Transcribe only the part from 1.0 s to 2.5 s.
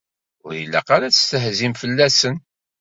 ad testehzim fell-asen.